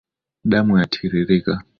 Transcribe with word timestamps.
Damu 0.49 0.73
yatiririka 0.81 1.51